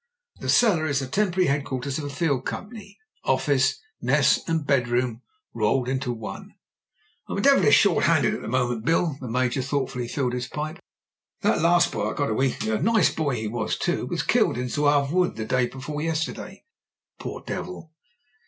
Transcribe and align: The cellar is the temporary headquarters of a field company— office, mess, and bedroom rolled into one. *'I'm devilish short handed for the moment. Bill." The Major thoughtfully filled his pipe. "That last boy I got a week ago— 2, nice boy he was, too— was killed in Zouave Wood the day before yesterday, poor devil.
The 0.39 0.49
cellar 0.49 0.87
is 0.87 0.99
the 0.99 1.05
temporary 1.05 1.45
headquarters 1.45 1.99
of 1.99 2.05
a 2.05 2.09
field 2.09 2.43
company— 2.43 2.97
office, 3.23 3.79
mess, 4.01 4.39
and 4.49 4.65
bedroom 4.65 5.21
rolled 5.53 5.87
into 5.87 6.11
one. 6.11 6.55
*'I'm 7.29 7.39
devilish 7.43 7.75
short 7.77 8.05
handed 8.05 8.33
for 8.33 8.41
the 8.41 8.47
moment. 8.47 8.83
Bill." 8.83 9.15
The 9.21 9.29
Major 9.29 9.61
thoughtfully 9.61 10.07
filled 10.07 10.33
his 10.33 10.47
pipe. 10.47 10.79
"That 11.41 11.61
last 11.61 11.91
boy 11.91 12.09
I 12.09 12.15
got 12.15 12.31
a 12.31 12.33
week 12.33 12.63
ago— 12.63 12.77
2, 12.77 12.81
nice 12.83 13.13
boy 13.13 13.35
he 13.35 13.47
was, 13.47 13.77
too— 13.77 14.07
was 14.07 14.23
killed 14.23 14.57
in 14.57 14.69
Zouave 14.69 15.11
Wood 15.11 15.35
the 15.35 15.45
day 15.45 15.67
before 15.67 16.01
yesterday, 16.01 16.63
poor 17.19 17.43
devil. 17.45 17.91